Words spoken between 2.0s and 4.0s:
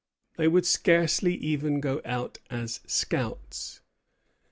out as scouts.